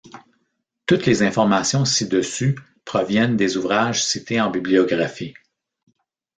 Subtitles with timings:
[0.87, 2.55] Toutes les informations ci-dessus
[2.85, 5.35] proviennent des ouvrages cités en bibliographie.